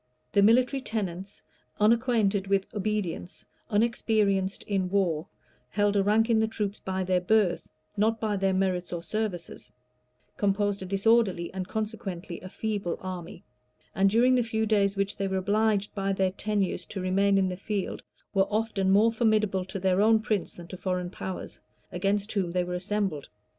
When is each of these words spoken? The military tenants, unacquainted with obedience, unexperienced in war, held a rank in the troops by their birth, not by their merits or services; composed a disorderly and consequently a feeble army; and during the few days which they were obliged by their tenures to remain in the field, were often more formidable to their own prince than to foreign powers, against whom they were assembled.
The 0.31 0.41
military 0.41 0.81
tenants, 0.81 1.43
unacquainted 1.79 2.47
with 2.47 2.65
obedience, 2.73 3.45
unexperienced 3.69 4.63
in 4.63 4.89
war, 4.89 5.27
held 5.69 5.95
a 5.95 6.01
rank 6.01 6.27
in 6.27 6.39
the 6.39 6.47
troops 6.47 6.79
by 6.79 7.03
their 7.03 7.21
birth, 7.21 7.67
not 7.95 8.19
by 8.19 8.35
their 8.35 8.51
merits 8.51 8.91
or 8.91 9.03
services; 9.03 9.69
composed 10.37 10.81
a 10.81 10.85
disorderly 10.87 11.53
and 11.53 11.67
consequently 11.67 12.41
a 12.41 12.49
feeble 12.49 12.97
army; 12.99 13.43
and 13.93 14.09
during 14.09 14.33
the 14.33 14.41
few 14.41 14.65
days 14.65 14.97
which 14.97 15.17
they 15.17 15.27
were 15.27 15.37
obliged 15.37 15.93
by 15.93 16.13
their 16.13 16.31
tenures 16.31 16.87
to 16.87 16.99
remain 16.99 17.37
in 17.37 17.49
the 17.49 17.55
field, 17.55 18.01
were 18.33 18.49
often 18.51 18.89
more 18.89 19.11
formidable 19.11 19.65
to 19.65 19.77
their 19.79 20.01
own 20.01 20.19
prince 20.19 20.53
than 20.53 20.65
to 20.69 20.77
foreign 20.77 21.11
powers, 21.11 21.59
against 21.91 22.31
whom 22.31 22.53
they 22.53 22.63
were 22.63 22.73
assembled. 22.73 23.29